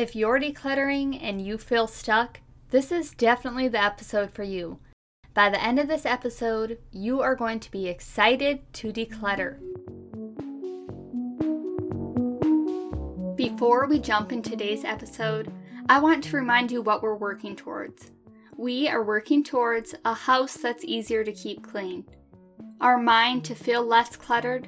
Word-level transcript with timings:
If 0.00 0.16
you're 0.16 0.40
decluttering 0.40 1.18
and 1.20 1.44
you 1.44 1.58
feel 1.58 1.86
stuck, 1.86 2.40
this 2.70 2.90
is 2.90 3.10
definitely 3.10 3.68
the 3.68 3.84
episode 3.84 4.30
for 4.30 4.42
you. 4.42 4.78
By 5.34 5.50
the 5.50 5.62
end 5.62 5.78
of 5.78 5.88
this 5.88 6.06
episode, 6.06 6.78
you 6.90 7.20
are 7.20 7.34
going 7.34 7.60
to 7.60 7.70
be 7.70 7.86
excited 7.86 8.60
to 8.72 8.94
declutter. 8.94 9.58
Before 13.36 13.86
we 13.88 13.98
jump 13.98 14.32
in 14.32 14.40
today's 14.40 14.84
episode, 14.84 15.52
I 15.90 15.98
want 15.98 16.24
to 16.24 16.36
remind 16.36 16.72
you 16.72 16.80
what 16.80 17.02
we're 17.02 17.14
working 17.14 17.54
towards. 17.54 18.10
We 18.56 18.88
are 18.88 19.04
working 19.04 19.44
towards 19.44 19.94
a 20.06 20.14
house 20.14 20.54
that's 20.54 20.82
easier 20.82 21.24
to 21.24 21.32
keep 21.32 21.62
clean, 21.62 22.06
our 22.80 22.96
mind 22.96 23.44
to 23.44 23.54
feel 23.54 23.84
less 23.84 24.16
cluttered, 24.16 24.66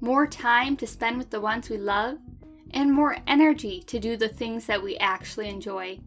more 0.00 0.28
time 0.28 0.76
to 0.76 0.86
spend 0.86 1.18
with 1.18 1.30
the 1.30 1.40
ones 1.40 1.68
we 1.68 1.78
love, 1.78 2.18
and 2.72 2.92
more 2.92 3.16
energy 3.26 3.82
to 3.86 3.98
do 3.98 4.16
the 4.16 4.28
things 4.28 4.66
that 4.66 4.82
we 4.82 4.96
actually 4.98 5.48
enjoy. 5.48 5.98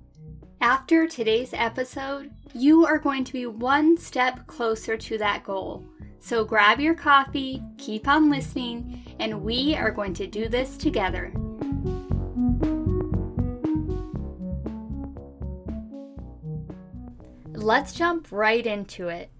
After 0.59 1.07
today's 1.07 1.53
episode, 1.53 2.31
you 2.53 2.85
are 2.85 2.99
going 2.99 3.23
to 3.23 3.33
be 3.33 3.45
one 3.47 3.97
step 3.97 4.45
closer 4.47 4.95
to 4.95 5.17
that 5.17 5.43
goal. 5.43 5.83
So 6.19 6.43
grab 6.43 6.79
your 6.79 6.93
coffee, 6.93 7.63
keep 7.77 8.07
on 8.07 8.29
listening, 8.29 9.03
and 9.19 9.41
we 9.41 9.75
are 9.75 9.89
going 9.89 10.13
to 10.13 10.27
do 10.27 10.47
this 10.47 10.77
together. 10.77 11.33
Let's 17.53 17.93
jump 17.93 18.27
right 18.31 18.65
into 18.65 19.07
it. 19.07 19.31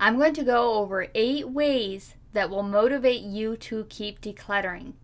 I'm 0.00 0.16
going 0.18 0.34
to 0.34 0.44
go 0.44 0.74
over 0.74 1.06
eight 1.14 1.48
ways 1.48 2.14
that 2.32 2.50
will 2.50 2.62
motivate 2.62 3.22
you 3.22 3.56
to 3.58 3.84
keep 3.88 4.20
decluttering. 4.20 4.94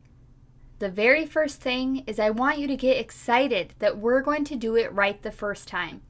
The 0.80 0.88
very 0.88 1.26
first 1.26 1.60
thing 1.60 2.04
is 2.06 2.18
I 2.18 2.30
want 2.30 2.58
you 2.58 2.66
to 2.66 2.74
get 2.74 2.96
excited 2.96 3.74
that 3.80 3.98
we're 3.98 4.22
going 4.22 4.44
to 4.46 4.56
do 4.56 4.76
it 4.76 4.90
right 4.94 5.20
the 5.22 5.30
first 5.30 5.68
time. 5.68 6.00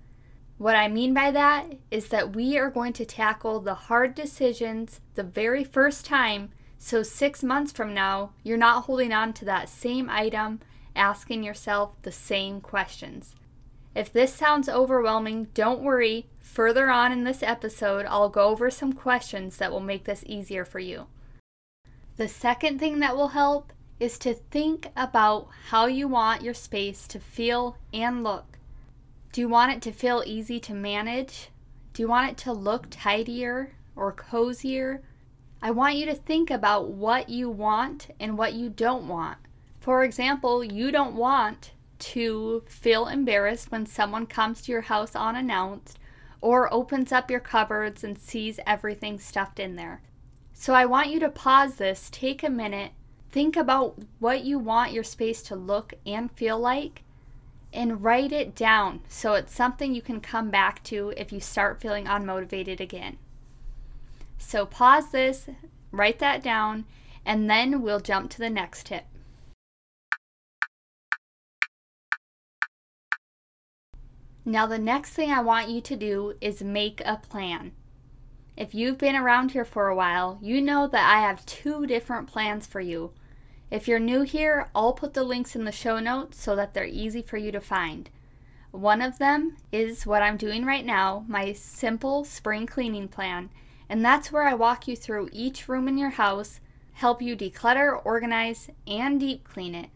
What 0.59 0.77
I 0.77 0.87
mean 0.87 1.13
by 1.13 1.33
that 1.33 1.73
is 1.91 2.07
that 2.11 2.37
we 2.37 2.57
are 2.57 2.71
going 2.71 2.93
to 2.93 3.05
tackle 3.05 3.59
the 3.59 3.75
hard 3.75 4.15
decisions 4.15 5.01
the 5.17 5.25
very 5.25 5.65
first 5.65 6.07
time, 6.07 6.51
so 6.79 7.03
six 7.03 7.43
months 7.43 7.73
from 7.73 7.93
now, 7.93 8.31
you're 8.45 8.57
not 8.57 8.85
holding 8.85 9.13
on 9.13 9.33
to 9.35 9.45
that 9.47 9.69
same 9.69 10.09
item, 10.09 10.61
asking 10.95 11.43
yourself 11.43 12.01
the 12.03 12.13
same 12.13 12.61
questions. 12.61 13.35
If 13.97 14.13
this 14.13 14.33
sounds 14.33 14.69
overwhelming, 14.69 15.49
don't 15.53 15.83
worry. 15.83 16.27
Further 16.39 16.91
on 16.91 17.11
in 17.11 17.25
this 17.25 17.43
episode, 17.43 18.07
I'll 18.07 18.29
go 18.29 18.45
over 18.45 18.71
some 18.71 18.93
questions 18.93 19.57
that 19.57 19.73
will 19.73 19.81
make 19.81 20.05
this 20.05 20.23
easier 20.27 20.65
for 20.65 20.79
you. 20.79 21.09
The 22.19 22.29
second 22.29 22.79
thing 22.79 23.01
that 23.01 23.17
will 23.17 23.29
help 23.29 23.73
is 24.01 24.19
to 24.19 24.35
think 24.35 24.89
about 24.97 25.49
how 25.69 25.87
you 25.87 26.09
want 26.09 26.43
your 26.43 26.55
space 26.55 27.07
to 27.07 27.21
feel 27.21 27.77
and 27.93 28.25
look. 28.25 28.59
Do 29.33 29.43
you 29.43 29.49
want 29.49 29.73
it 29.73 29.83
to 29.83 29.93
feel 29.93 30.25
easy 30.27 30.59
to 30.61 30.75
manage? 30.75 31.51
Do 31.93 32.03
you 32.03 32.09
want 32.09 32.31
it 32.31 32.39
to 32.39 32.53
look 32.53 32.87
tidier 32.91 33.75
or 33.95 34.11
cozier? 34.11 35.03
I 35.63 35.71
want 35.71 35.97
you 35.97 36.07
to 36.07 36.15
think 36.15 36.51
about 36.51 36.89
what 36.89 37.29
you 37.29 37.51
want 37.51 38.09
and 38.19 38.39
what 38.39 38.55
you 38.55 38.71
don't 38.71 39.07
want. 39.07 39.37
For 39.79 40.03
example, 40.03 40.65
you 40.65 40.91
don't 40.91 41.15
want 41.15 41.73
to 41.99 42.65
feel 42.67 43.07
embarrassed 43.07 43.71
when 43.71 43.85
someone 43.85 44.27
comes 44.27 44.63
to 44.63 44.73
your 44.73 44.81
house 44.81 45.15
unannounced 45.15 45.99
or 46.41 46.73
opens 46.73 47.13
up 47.13 47.31
your 47.31 47.41
cupboards 47.41 48.03
and 48.03 48.19
sees 48.19 48.59
everything 48.67 49.19
stuffed 49.19 49.61
in 49.61 49.77
there. 49.77 50.01
So 50.55 50.75
I 50.75 50.87
want 50.87 51.11
you 51.11 51.21
to 51.21 51.29
pause 51.29 51.75
this, 51.75 52.09
take 52.11 52.43
a 52.43 52.51
minute, 52.51 52.93
think 53.33 53.57
about 53.57 53.97
what 54.19 54.45
you 54.45 54.59
want 54.59 54.93
your 54.93 55.05
space 55.05 55.43
to 55.43 55.57
look 55.57 55.95
and 56.05 56.31
feel 56.33 56.59
like, 56.59 57.03
and 57.73 58.03
write 58.03 58.33
it 58.33 58.55
down 58.55 59.01
so 59.09 59.35
it's 59.35 59.55
something 59.55 59.95
you 59.95 60.03
can 60.03 60.21
come 60.21 60.51
back 60.51 60.83
to 60.83 61.13
if 61.17 61.33
you 61.33 61.41
start 61.41 61.81
feeling 61.81 62.07
unmotivated 62.07 62.81
again. 62.81 63.17
So 64.39 64.67
pause 64.67 65.13
this, 65.13 65.49
write 65.93 66.19
that 66.19 66.43
down, 66.43 66.87
and 67.25 67.49
then 67.49 67.83
we'll 67.83 68.01
jump 68.01 68.31
to 68.31 68.39
the 68.39 68.51
next 68.51 68.87
tip. 68.87 69.05
Now, 74.45 74.67
the 74.67 74.79
next 74.79 75.11
thing 75.11 75.31
I 75.31 75.43
want 75.43 75.69
you 75.69 75.81
to 75.83 75.97
do 75.97 76.35
is 76.41 76.63
make 76.63 77.03
a 77.05 77.19
plan. 77.19 77.73
If 78.57 78.75
you've 78.75 78.99
been 78.99 79.15
around 79.15 79.53
here 79.53 79.65
for 79.65 79.87
a 79.87 79.95
while, 79.95 80.39
you 80.43 80.61
know 80.61 80.89
that 80.89 81.17
I 81.17 81.21
have 81.21 81.47
two 81.47 81.87
different 81.87 82.27
plans 82.27 82.67
for 82.67 82.81
you. 82.81 83.13
If 83.71 83.87
you're 83.87 84.01
new 84.01 84.23
here, 84.23 84.69
I'll 84.75 84.93
put 84.93 85.15
the 85.15 85.23
links 85.23 85.55
in 85.55 85.65
the 85.65 85.73
show 85.73 86.01
notes 86.01 86.43
so 86.43 86.57
that 86.57 86.75
they're 86.75 86.85
easy 86.85 87.23
for 87.23 87.37
you 87.37 87.53
to 87.53 87.61
find. 87.61 88.11
One 88.73 89.01
of 89.01 89.19
them 89.19 89.57
is 89.71 90.07
what 90.07 90.23
I'm 90.23 90.37
doing 90.37 90.65
right 90.65 90.85
now, 90.85 91.25
my 91.29 91.53
simple 91.53 92.25
spring 92.25 92.67
cleaning 92.67 93.09
plan, 93.09 93.51
and 93.89 94.05
that's 94.05 94.33
where 94.33 94.45
I 94.45 94.55
walk 94.55 94.89
you 94.89 94.97
through 94.97 95.29
each 95.33 95.69
room 95.69 95.89
in 95.89 95.99
your 95.99 96.11
house, 96.11 96.61
help 96.95 97.23
you 97.23 97.37
declutter, 97.37 98.01
organize, 98.05 98.71
and 98.87 99.19
deep 99.21 99.45
clean 99.45 99.75
it. 99.75 99.91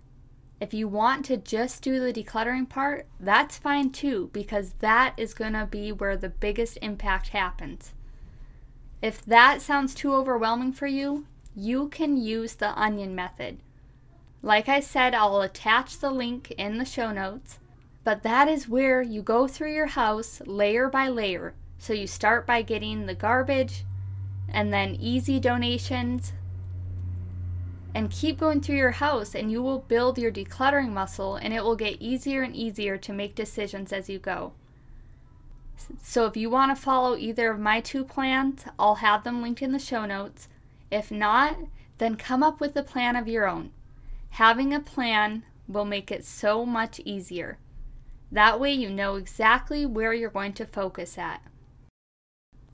If 0.61 0.73
you 0.73 0.89
want 0.89 1.25
to 1.27 1.37
just 1.37 1.83
do 1.83 1.99
the 2.01 2.13
decluttering 2.13 2.69
part, 2.69 3.07
that's 3.19 3.59
fine 3.59 3.91
too, 3.91 4.31
because 4.33 4.75
that 4.79 5.15
is 5.17 5.35
going 5.35 5.53
to 5.53 5.67
be 5.67 5.93
where 5.93 6.17
the 6.17 6.29
biggest 6.29 6.79
impact 6.81 7.29
happens. 7.29 7.93
If 9.03 9.25
that 9.27 9.61
sounds 9.61 9.95
too 9.95 10.15
overwhelming 10.15 10.73
for 10.73 10.87
you, 10.87 11.27
you 11.55 11.89
can 11.89 12.17
use 12.17 12.55
the 12.55 12.79
onion 12.79 13.15
method. 13.15 13.59
Like 14.43 14.69
I 14.69 14.81
said, 14.81 15.15
I'll 15.15 15.41
attach 15.41 15.99
the 15.99 16.11
link 16.11 16.51
in 16.53 16.79
the 16.79 16.85
show 16.85 17.13
notes, 17.13 17.59
but 18.03 18.23
that 18.23 18.49
is 18.49 18.69
where 18.69 19.01
you 19.01 19.23
go 19.23 19.47
through 19.47 19.73
your 19.73 19.87
house 19.87 20.43
layer 20.45 20.89
by 20.89 21.09
layer. 21.09 21.55
So 21.79 21.93
you 21.93 22.07
start 22.07 22.47
by 22.47 22.63
getting 22.63 23.07
the 23.07 23.15
garbage 23.15 23.85
and 24.49 24.73
then 24.73 24.97
easy 25.01 25.41
donations, 25.41 26.33
and 27.95 28.11
keep 28.11 28.39
going 28.39 28.61
through 28.61 28.77
your 28.77 28.91
house 28.91 29.35
and 29.35 29.53
you 29.53 29.63
will 29.63 29.79
build 29.79 30.19
your 30.19 30.33
decluttering 30.33 30.91
muscle 30.91 31.37
and 31.37 31.55
it 31.55 31.63
will 31.63 31.77
get 31.77 32.03
easier 32.03 32.43
and 32.43 32.55
easier 32.55 32.99
to 32.99 33.13
make 33.13 33.35
decisions 33.37 33.93
as 33.93 34.09
you 34.09 34.19
go. 34.19 34.53
So 36.03 36.27
if 36.27 36.37
you 36.37 36.51
want 36.51 36.77
to 36.77 36.83
follow 36.83 37.17
either 37.17 37.51
of 37.51 37.61
my 37.61 37.81
two 37.81 38.05
plans, 38.05 38.65
I'll 38.79 38.97
have 38.97 39.23
them 39.23 39.43
linked 39.43 39.63
in 39.63 39.73
the 39.73 39.79
show 39.79 40.07
notes. 40.07 40.49
If 40.95 41.11
not, 41.11 41.57
then 41.99 42.15
come 42.15 42.45
up 42.45 42.61
with 42.61 42.77
a 42.77 42.85
plan 42.85 43.17
of 43.17 43.27
your 43.27 43.49
own. 43.49 43.73
Having 44.31 44.73
a 44.73 44.79
plan 44.79 45.43
will 45.67 45.85
make 45.85 46.13
it 46.13 46.25
so 46.25 46.65
much 46.65 47.01
easier. 47.01 47.59
That 48.31 48.61
way 48.61 48.73
you 48.73 48.91
know 48.91 49.17
exactly 49.17 49.85
where 49.85 50.13
you're 50.13 50.31
going 50.31 50.53
to 50.53 50.65
focus 50.65 51.19
at. 51.19 51.43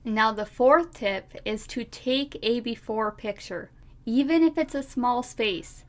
Now 0.04 0.32
the 0.32 0.44
fourth 0.44 0.92
tip 0.92 1.32
is 1.46 1.66
to 1.68 1.82
take 1.82 2.38
a 2.42 2.60
before 2.60 3.10
picture 3.10 3.70
even 4.04 4.42
if 4.42 4.58
it's 4.58 4.74
a 4.74 4.82
small 4.82 5.22
space. 5.22 5.84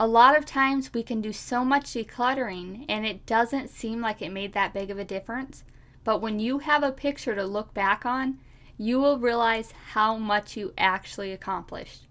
A 0.00 0.06
lot 0.06 0.34
of 0.34 0.46
times 0.46 0.94
we 0.94 1.02
can 1.02 1.20
do 1.20 1.32
so 1.32 1.62
much 1.62 1.92
decluttering 1.92 2.86
and 2.88 3.04
it 3.04 3.26
doesn't 3.26 3.68
seem 3.68 4.00
like 4.00 4.22
it 4.22 4.32
made 4.32 4.54
that 4.54 4.72
big 4.72 4.90
of 4.90 4.98
a 4.98 5.04
difference. 5.04 5.62
But 6.04 6.22
when 6.22 6.40
you 6.40 6.60
have 6.60 6.82
a 6.82 6.92
picture 6.92 7.34
to 7.34 7.44
look 7.44 7.74
back 7.74 8.06
on, 8.06 8.38
you 8.78 8.98
will 8.98 9.18
realize 9.18 9.72
how 9.92 10.16
much 10.16 10.56
you 10.56 10.72
actually 10.76 11.32
accomplished. 11.32 12.06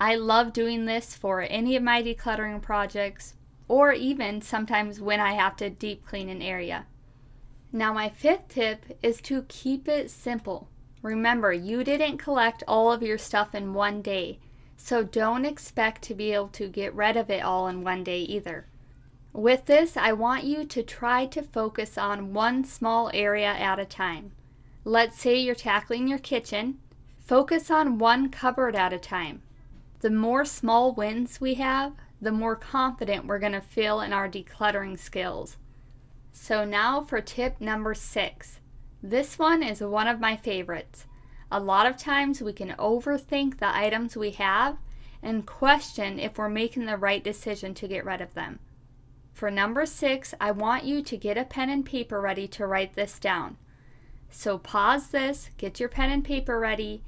I 0.00 0.16
love 0.16 0.52
doing 0.52 0.86
this 0.86 1.14
for 1.14 1.42
any 1.42 1.76
of 1.76 1.82
my 1.82 2.02
decluttering 2.02 2.60
projects, 2.60 3.34
or 3.68 3.92
even 3.92 4.42
sometimes 4.42 5.00
when 5.00 5.20
I 5.20 5.32
have 5.32 5.56
to 5.56 5.70
deep 5.70 6.04
clean 6.04 6.28
an 6.28 6.42
area. 6.42 6.86
Now, 7.72 7.92
my 7.92 8.08
fifth 8.08 8.48
tip 8.48 8.98
is 9.02 9.20
to 9.22 9.44
keep 9.48 9.88
it 9.88 10.10
simple. 10.10 10.68
Remember, 11.02 11.52
you 11.52 11.84
didn't 11.84 12.18
collect 12.18 12.62
all 12.68 12.92
of 12.92 13.02
your 13.02 13.18
stuff 13.18 13.54
in 13.54 13.74
one 13.74 14.00
day. 14.00 14.38
So 14.76 15.02
don't 15.02 15.44
expect 15.44 16.02
to 16.02 16.14
be 16.14 16.32
able 16.32 16.48
to 16.48 16.68
get 16.68 16.94
rid 16.94 17.16
of 17.16 17.30
it 17.30 17.42
all 17.42 17.68
in 17.68 17.82
one 17.82 18.04
day 18.04 18.20
either. 18.20 18.66
With 19.32 19.66
this, 19.66 19.96
I 19.96 20.12
want 20.12 20.44
you 20.44 20.64
to 20.64 20.82
try 20.82 21.26
to 21.26 21.42
focus 21.42 21.98
on 21.98 22.32
one 22.32 22.64
small 22.64 23.10
area 23.12 23.48
at 23.48 23.78
a 23.78 23.84
time. 23.84 24.32
Let's 24.86 25.18
say 25.18 25.38
you're 25.38 25.54
tackling 25.54 26.08
your 26.08 26.18
kitchen. 26.18 26.78
Focus 27.18 27.70
on 27.70 27.98
one 27.98 28.28
cupboard 28.28 28.76
at 28.76 28.92
a 28.92 28.98
time. 28.98 29.40
The 30.00 30.10
more 30.10 30.44
small 30.44 30.92
wins 30.92 31.40
we 31.40 31.54
have, 31.54 31.94
the 32.20 32.30
more 32.30 32.54
confident 32.54 33.26
we're 33.26 33.38
going 33.38 33.52
to 33.52 33.62
feel 33.62 34.02
in 34.02 34.12
our 34.12 34.28
decluttering 34.28 34.98
skills. 34.98 35.56
So, 36.32 36.66
now 36.66 37.00
for 37.00 37.22
tip 37.22 37.62
number 37.62 37.94
six. 37.94 38.60
This 39.02 39.38
one 39.38 39.62
is 39.62 39.80
one 39.80 40.06
of 40.06 40.20
my 40.20 40.36
favorites. 40.36 41.06
A 41.50 41.60
lot 41.60 41.86
of 41.86 41.96
times 41.96 42.42
we 42.42 42.52
can 42.52 42.74
overthink 42.78 43.58
the 43.58 43.74
items 43.74 44.18
we 44.18 44.32
have 44.32 44.76
and 45.22 45.46
question 45.46 46.18
if 46.18 46.36
we're 46.36 46.50
making 46.50 46.84
the 46.84 46.98
right 46.98 47.24
decision 47.24 47.72
to 47.74 47.88
get 47.88 48.04
rid 48.04 48.20
of 48.20 48.34
them. 48.34 48.58
For 49.32 49.50
number 49.50 49.86
six, 49.86 50.34
I 50.38 50.50
want 50.50 50.84
you 50.84 51.02
to 51.02 51.16
get 51.16 51.38
a 51.38 51.44
pen 51.44 51.70
and 51.70 51.86
paper 51.86 52.20
ready 52.20 52.46
to 52.48 52.66
write 52.66 52.94
this 52.94 53.18
down. 53.18 53.56
So 54.36 54.58
pause 54.58 55.08
this, 55.08 55.50
get 55.58 55.78
your 55.78 55.88
pen 55.88 56.10
and 56.10 56.24
paper 56.24 56.58
ready, 56.58 57.04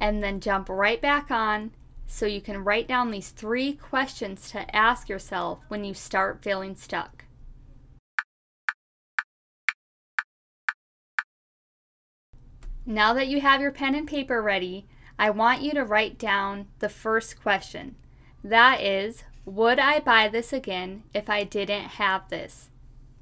and 0.00 0.22
then 0.22 0.40
jump 0.40 0.68
right 0.68 1.00
back 1.00 1.30
on 1.30 1.70
so 2.08 2.26
you 2.26 2.40
can 2.40 2.64
write 2.64 2.88
down 2.88 3.12
these 3.12 3.30
three 3.30 3.74
questions 3.74 4.50
to 4.50 4.76
ask 4.76 5.08
yourself 5.08 5.60
when 5.68 5.84
you 5.84 5.94
start 5.94 6.42
feeling 6.42 6.74
stuck. 6.74 7.24
Now 12.84 13.12
that 13.14 13.28
you 13.28 13.40
have 13.40 13.60
your 13.60 13.72
pen 13.72 13.94
and 13.94 14.08
paper 14.08 14.42
ready, 14.42 14.88
I 15.16 15.30
want 15.30 15.62
you 15.62 15.70
to 15.74 15.84
write 15.84 16.18
down 16.18 16.66
the 16.80 16.88
first 16.88 17.40
question. 17.40 17.94
That 18.42 18.80
is, 18.80 19.22
would 19.44 19.78
I 19.78 20.00
buy 20.00 20.28
this 20.28 20.52
again 20.52 21.04
if 21.14 21.30
I 21.30 21.44
didn't 21.44 21.84
have 21.84 22.28
this? 22.28 22.68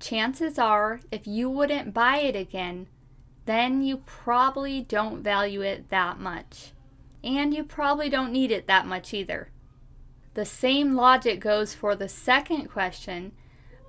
Chances 0.01 0.59
are, 0.59 1.01
if 1.13 1.27
you 1.27 1.51
wouldn't 1.51 1.93
buy 1.93 2.17
it 2.19 2.35
again, 2.35 2.87
then 3.47 3.83
you 3.83 3.99
probably 3.99 4.83
don't 4.83 5.23
value 5.23 5.63
it 5.63 5.89
that 5.91 6.19
much. 6.21 6.73
And 7.25 7.55
you 7.55 7.65
probably 7.65 8.09
don't 8.09 8.33
need 8.33 8.51
it 8.51 8.67
that 8.67 8.87
much 8.87 9.15
either. 9.15 9.49
The 10.35 10.45
same 10.45 10.95
logic 10.95 11.41
goes 11.41 11.73
for 11.73 11.97
the 11.97 12.09
second 12.09 12.69
question, 12.69 13.33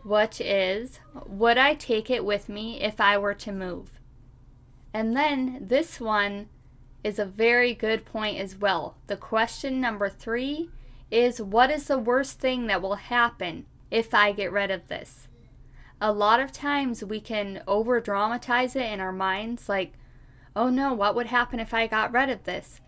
which 0.06 0.40
is 0.40 1.00
Would 1.28 1.58
I 1.58 1.74
take 1.74 2.10
it 2.10 2.24
with 2.24 2.48
me 2.48 2.80
if 2.82 3.02
I 3.02 3.18
were 3.18 3.34
to 3.34 3.52
move? 3.52 3.92
And 4.94 5.16
then 5.16 5.58
this 5.62 6.00
one 6.00 6.48
is 7.04 7.20
a 7.20 7.26
very 7.26 7.74
good 7.74 8.06
point 8.06 8.40
as 8.40 8.56
well. 8.56 8.96
The 9.08 9.18
question 9.18 9.82
number 9.82 10.10
three 10.10 10.70
is 11.12 11.42
What 11.42 11.70
is 11.70 11.88
the 11.88 11.98
worst 11.98 12.40
thing 12.40 12.68
that 12.68 12.82
will 12.82 12.96
happen 12.96 13.66
if 13.92 14.14
I 14.14 14.32
get 14.32 14.52
rid 14.52 14.72
of 14.72 14.88
this? 14.88 15.27
A 16.00 16.12
lot 16.12 16.40
of 16.40 16.52
times 16.52 17.04
we 17.04 17.20
can 17.20 17.64
over 17.68 18.00
dramatize 18.00 18.76
it 18.76 18.92
in 18.92 19.00
our 19.00 19.12
minds, 19.12 19.68
like, 19.68 19.94
oh 20.56 20.70
no, 20.70 20.94
what 20.94 21.16
would 21.16 21.28
happen 21.28 21.60
if 21.60 21.74
I 21.74 21.88
got 21.88 22.14
rid 22.14 22.30
of 22.30 22.44
this? 22.44 22.82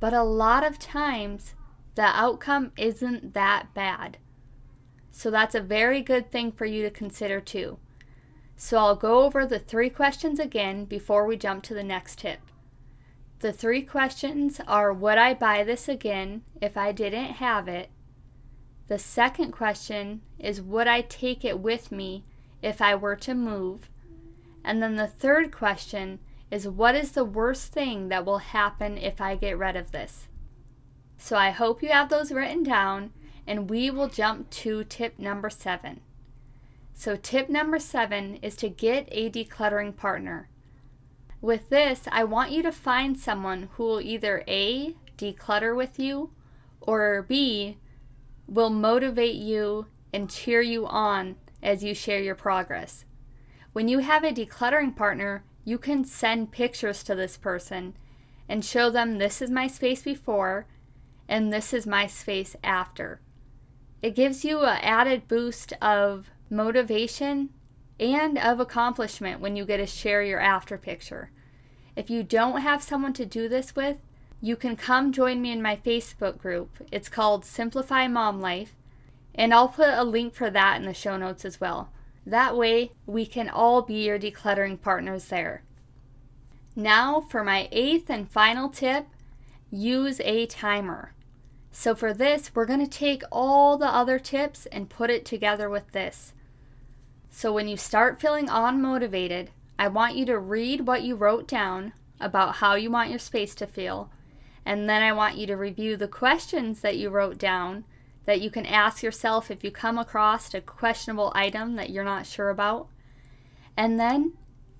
But 0.00 0.14
a 0.14 0.22
lot 0.22 0.64
of 0.64 0.78
times 0.78 1.54
the 1.94 2.02
outcome 2.02 2.72
isn't 2.76 3.34
that 3.34 3.74
bad. 3.74 4.18
So 5.10 5.30
that's 5.30 5.54
a 5.54 5.60
very 5.60 6.00
good 6.00 6.30
thing 6.30 6.52
for 6.52 6.64
you 6.64 6.82
to 6.82 6.90
consider 6.90 7.40
too. 7.40 7.78
So 8.56 8.78
I'll 8.78 8.96
go 8.96 9.22
over 9.22 9.46
the 9.46 9.58
three 9.58 9.90
questions 9.90 10.38
again 10.38 10.86
before 10.86 11.26
we 11.26 11.36
jump 11.36 11.62
to 11.64 11.74
the 11.74 11.84
next 11.84 12.18
tip. 12.18 12.40
The 13.40 13.52
three 13.52 13.82
questions 13.82 14.60
are 14.66 14.92
Would 14.92 15.18
I 15.18 15.34
buy 15.34 15.64
this 15.64 15.88
again 15.88 16.42
if 16.60 16.76
I 16.76 16.92
didn't 16.92 17.34
have 17.34 17.68
it? 17.68 17.90
The 18.86 18.98
second 18.98 19.52
question 19.52 20.22
is 20.38 20.62
Would 20.62 20.88
I 20.88 21.02
take 21.02 21.44
it 21.44 21.60
with 21.60 21.92
me 21.92 22.24
if 22.64 22.80
I 22.80 22.94
were 22.94 23.16
to 23.16 23.34
move? 23.34 23.90
And 24.64 24.82
then 24.82 24.96
the 24.96 25.06
third 25.06 25.52
question 25.52 26.18
is 26.50 26.66
What 26.66 26.94
is 26.94 27.12
the 27.12 27.24
worst 27.24 27.72
thing 27.72 28.08
that 28.08 28.24
will 28.24 28.38
happen 28.38 28.96
if 28.96 29.20
I 29.20 29.36
get 29.36 29.58
rid 29.58 29.76
of 29.76 29.92
this? 29.92 30.28
So 31.18 31.36
I 31.36 31.50
hope 31.50 31.82
you 31.82 31.90
have 31.90 32.08
those 32.08 32.32
written 32.32 32.62
down, 32.62 33.12
and 33.46 33.68
we 33.68 33.90
will 33.90 34.08
jump 34.08 34.50
to 34.50 34.84
tip 34.84 35.18
number 35.18 35.50
seven. 35.50 36.00
So, 36.96 37.16
tip 37.16 37.48
number 37.48 37.78
seven 37.80 38.36
is 38.36 38.54
to 38.56 38.68
get 38.68 39.08
a 39.10 39.28
decluttering 39.28 39.96
partner. 39.96 40.48
With 41.40 41.68
this, 41.68 42.02
I 42.10 42.24
want 42.24 42.52
you 42.52 42.62
to 42.62 42.72
find 42.72 43.18
someone 43.18 43.68
who 43.72 43.82
will 43.82 44.00
either 44.00 44.44
A, 44.46 44.94
declutter 45.18 45.76
with 45.76 45.98
you, 45.98 46.30
or 46.80 47.22
B, 47.22 47.78
will 48.46 48.70
motivate 48.70 49.34
you 49.34 49.86
and 50.12 50.30
cheer 50.30 50.62
you 50.62 50.86
on 50.86 51.36
as 51.64 51.82
you 51.82 51.94
share 51.94 52.20
your 52.20 52.36
progress. 52.36 53.04
When 53.72 53.88
you 53.88 53.98
have 53.98 54.22
a 54.22 54.30
decluttering 54.30 54.94
partner, 54.94 55.42
you 55.64 55.78
can 55.78 56.04
send 56.04 56.52
pictures 56.52 57.02
to 57.04 57.14
this 57.14 57.36
person 57.36 57.94
and 58.48 58.64
show 58.64 58.90
them 58.90 59.18
this 59.18 59.42
is 59.42 59.50
my 59.50 59.66
space 59.66 60.02
before 60.02 60.66
and 61.28 61.52
this 61.52 61.72
is 61.72 61.86
my 61.86 62.06
space 62.06 62.54
after. 62.62 63.20
It 64.02 64.14
gives 64.14 64.44
you 64.44 64.60
an 64.60 64.78
added 64.82 65.26
boost 65.26 65.72
of 65.80 66.30
motivation 66.50 67.48
and 67.98 68.38
of 68.38 68.60
accomplishment 68.60 69.40
when 69.40 69.56
you 69.56 69.64
get 69.64 69.78
to 69.78 69.86
share 69.86 70.22
your 70.22 70.40
after 70.40 70.76
picture. 70.76 71.30
If 71.96 72.10
you 72.10 72.22
don't 72.22 72.60
have 72.60 72.82
someone 72.82 73.14
to 73.14 73.24
do 73.24 73.48
this 73.48 73.74
with, 73.74 73.96
you 74.40 74.56
can 74.56 74.76
come 74.76 75.12
join 75.12 75.40
me 75.40 75.52
in 75.52 75.62
my 75.62 75.76
Facebook 75.76 76.36
group. 76.36 76.70
It's 76.92 77.08
called 77.08 77.46
Simplify 77.46 78.08
Mom 78.08 78.40
Life, 78.40 78.74
and 79.34 79.52
I'll 79.52 79.68
put 79.68 79.88
a 79.88 80.04
link 80.04 80.34
for 80.34 80.50
that 80.50 80.76
in 80.76 80.86
the 80.86 80.94
show 80.94 81.16
notes 81.16 81.44
as 81.44 81.60
well. 81.60 81.90
That 82.26 82.56
way, 82.56 82.92
we 83.06 83.26
can 83.26 83.48
all 83.48 83.82
be 83.82 84.04
your 84.04 84.18
decluttering 84.18 84.80
partners 84.80 85.26
there. 85.26 85.62
Now, 86.76 87.20
for 87.20 87.44
my 87.44 87.68
eighth 87.70 88.10
and 88.10 88.30
final 88.30 88.68
tip 88.68 89.06
use 89.70 90.20
a 90.20 90.46
timer. 90.46 91.14
So 91.70 91.94
for 91.94 92.14
this, 92.14 92.54
we're 92.54 92.66
going 92.66 92.84
to 92.84 92.90
take 92.90 93.22
all 93.32 93.76
the 93.76 93.86
other 93.86 94.18
tips 94.18 94.66
and 94.66 94.88
put 94.88 95.10
it 95.10 95.24
together 95.24 95.68
with 95.68 95.90
this. 95.92 96.32
So 97.28 97.52
when 97.52 97.66
you 97.66 97.76
start 97.76 98.20
feeling 98.20 98.46
unmotivated, 98.46 99.48
I 99.76 99.88
want 99.88 100.14
you 100.14 100.24
to 100.26 100.38
read 100.38 100.86
what 100.86 101.02
you 101.02 101.16
wrote 101.16 101.48
down 101.48 101.92
about 102.20 102.56
how 102.56 102.76
you 102.76 102.90
want 102.90 103.10
your 103.10 103.18
space 103.18 103.56
to 103.56 103.66
feel. 103.66 104.10
And 104.64 104.88
then 104.88 105.02
I 105.02 105.12
want 105.12 105.36
you 105.36 105.46
to 105.48 105.56
review 105.56 105.96
the 105.96 106.08
questions 106.08 106.80
that 106.80 106.96
you 106.96 107.10
wrote 107.10 107.38
down 107.38 107.84
that 108.26 108.40
you 108.40 108.50
can 108.50 108.66
ask 108.66 109.02
yourself 109.02 109.50
if 109.50 109.62
you 109.62 109.70
come 109.70 109.98
across 109.98 110.52
a 110.54 110.60
questionable 110.60 111.32
item 111.34 111.76
that 111.76 111.90
you're 111.90 112.04
not 112.04 112.26
sure 112.26 112.50
about. 112.50 112.88
And 113.76 113.98
then 113.98 114.34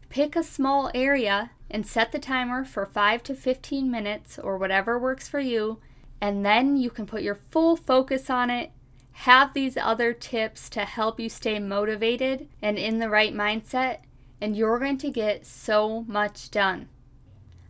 pick 0.08 0.36
a 0.36 0.42
small 0.42 0.90
area 0.94 1.50
and 1.70 1.86
set 1.86 2.12
the 2.12 2.18
timer 2.18 2.64
for 2.64 2.86
5 2.86 3.22
to 3.24 3.34
15 3.34 3.90
minutes 3.90 4.38
or 4.38 4.56
whatever 4.56 4.98
works 4.98 5.28
for 5.28 5.40
you 5.40 5.78
and 6.24 6.42
then 6.42 6.78
you 6.78 6.88
can 6.88 7.04
put 7.04 7.22
your 7.22 7.34
full 7.34 7.76
focus 7.76 8.30
on 8.30 8.48
it. 8.48 8.70
Have 9.12 9.52
these 9.52 9.76
other 9.76 10.14
tips 10.14 10.70
to 10.70 10.86
help 10.86 11.20
you 11.20 11.28
stay 11.28 11.58
motivated 11.58 12.48
and 12.62 12.78
in 12.78 12.98
the 12.98 13.10
right 13.10 13.34
mindset, 13.34 13.98
and 14.40 14.56
you're 14.56 14.78
going 14.78 14.96
to 14.96 15.10
get 15.10 15.44
so 15.44 16.02
much 16.08 16.50
done. 16.50 16.88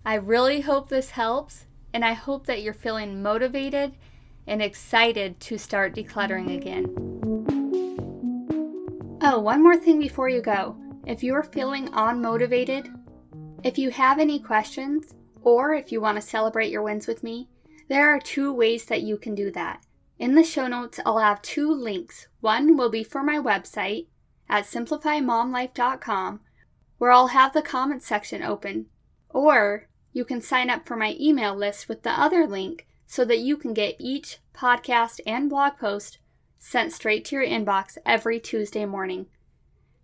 I 0.06 0.14
really 0.14 0.60
hope 0.60 0.88
this 0.88 1.10
helps, 1.10 1.66
and 1.92 2.04
I 2.04 2.12
hope 2.12 2.46
that 2.46 2.62
you're 2.62 2.72
feeling 2.72 3.22
motivated 3.22 3.94
and 4.46 4.62
excited 4.62 5.38
to 5.40 5.58
start 5.58 5.94
decluttering 5.94 6.56
again. 6.56 6.84
Oh, 9.22 9.40
one 9.40 9.62
more 9.62 9.76
thing 9.76 9.98
before 9.98 10.28
you 10.28 10.42
go. 10.42 10.76
If 11.06 11.22
you're 11.22 11.42
feeling 11.42 11.88
unmotivated, 11.88 12.94
if 13.62 13.78
you 13.78 13.90
have 13.90 14.18
any 14.18 14.38
questions, 14.38 15.14
or 15.42 15.74
if 15.74 15.90
you 15.90 16.00
want 16.00 16.16
to 16.16 16.22
celebrate 16.22 16.70
your 16.70 16.82
wins 16.82 17.06
with 17.06 17.22
me, 17.22 17.48
there 17.88 18.08
are 18.14 18.20
two 18.20 18.52
ways 18.52 18.84
that 18.86 19.02
you 19.02 19.16
can 19.16 19.34
do 19.34 19.50
that. 19.52 19.84
In 20.18 20.34
the 20.34 20.44
show 20.44 20.66
notes, 20.66 21.00
I'll 21.04 21.18
have 21.18 21.42
two 21.42 21.72
links. 21.72 22.28
One 22.40 22.76
will 22.76 22.90
be 22.90 23.04
for 23.04 23.22
my 23.22 23.36
website 23.36 24.06
at 24.48 24.64
simplifymomlife.com, 24.64 26.40
where 26.98 27.10
I'll 27.10 27.28
have 27.28 27.52
the 27.52 27.62
comments 27.62 28.06
section 28.06 28.42
open. 28.42 28.86
Or 29.30 29.88
you 30.12 30.24
can 30.24 30.40
sign 30.40 30.70
up 30.70 30.86
for 30.86 30.96
my 30.96 31.16
email 31.18 31.54
list 31.54 31.88
with 31.88 32.02
the 32.02 32.10
other 32.10 32.46
link 32.46 32.86
so 33.06 33.24
that 33.24 33.38
you 33.38 33.56
can 33.56 33.74
get 33.74 33.96
each 33.98 34.38
podcast 34.54 35.20
and 35.26 35.50
blog 35.50 35.76
post 35.78 36.18
sent 36.58 36.92
straight 36.92 37.24
to 37.26 37.36
your 37.36 37.44
inbox 37.44 37.98
every 38.06 38.40
Tuesday 38.40 38.86
morning. 38.86 39.26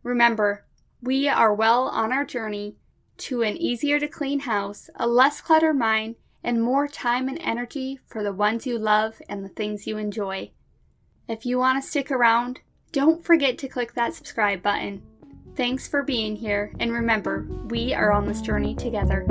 Remember, 0.02 0.64
we 1.02 1.28
are 1.28 1.54
well 1.54 1.88
on 1.88 2.12
our 2.12 2.24
journey 2.24 2.76
to 3.16 3.42
an 3.42 3.56
easier 3.56 3.98
to 3.98 4.08
clean 4.08 4.40
house, 4.40 4.90
a 4.96 5.06
less 5.06 5.40
cluttered 5.40 5.76
mind, 5.76 6.16
and 6.42 6.62
more 6.62 6.88
time 6.88 7.28
and 7.28 7.38
energy 7.40 7.98
for 8.06 8.22
the 8.22 8.32
ones 8.32 8.66
you 8.66 8.78
love 8.78 9.20
and 9.28 9.44
the 9.44 9.48
things 9.48 9.86
you 9.86 9.96
enjoy. 9.98 10.50
If 11.28 11.46
you 11.46 11.58
want 11.58 11.82
to 11.82 11.88
stick 11.88 12.10
around, 12.10 12.60
don't 12.92 13.24
forget 13.24 13.56
to 13.58 13.68
click 13.68 13.94
that 13.94 14.14
subscribe 14.14 14.62
button. 14.62 15.02
Thanks 15.54 15.86
for 15.86 16.02
being 16.02 16.36
here, 16.36 16.72
and 16.80 16.92
remember, 16.92 17.46
we 17.66 17.92
are 17.92 18.12
on 18.12 18.26
this 18.26 18.40
journey 18.40 18.74
together. 18.74 19.26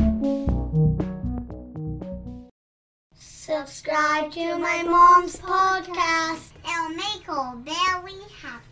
Subscribe 3.50 4.32
to 4.34 4.60
my 4.60 4.84
mom's 4.84 5.38
podcast. 5.38 6.51
It'll 6.63 6.89
make 6.89 7.24
her 7.24 7.56
very 7.56 8.22
happy. 8.44 8.69